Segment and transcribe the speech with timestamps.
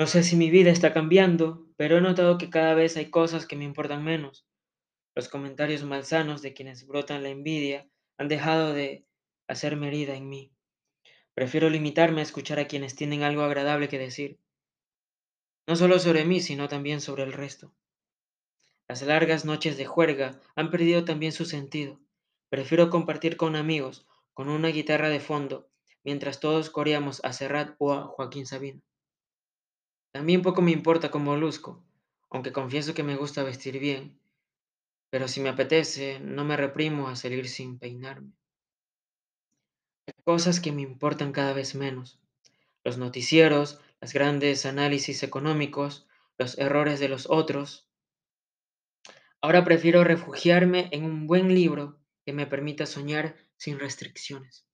[0.00, 3.44] No sé si mi vida está cambiando, pero he notado que cada vez hay cosas
[3.44, 4.46] que me importan menos.
[5.14, 7.86] Los comentarios malsanos de quienes brotan la envidia
[8.16, 9.04] han dejado de
[9.46, 10.54] hacerme herida en mí.
[11.34, 14.38] Prefiero limitarme a escuchar a quienes tienen algo agradable que decir,
[15.66, 17.74] no solo sobre mí, sino también sobre el resto.
[18.88, 22.00] Las largas noches de juerga han perdido también su sentido.
[22.48, 25.68] Prefiero compartir con amigos, con una guitarra de fondo,
[26.04, 28.80] mientras todos coreamos a Serrat o a Joaquín Sabina.
[30.12, 31.84] También poco me importa cómo luzco,
[32.30, 34.18] aunque confieso que me gusta vestir bien,
[35.10, 38.32] pero si me apetece, no me reprimo a salir sin peinarme.
[40.06, 42.20] Hay cosas que me importan cada vez menos.
[42.84, 46.06] Los noticieros, los grandes análisis económicos,
[46.38, 47.88] los errores de los otros.
[49.40, 54.69] Ahora prefiero refugiarme en un buen libro que me permita soñar sin restricciones.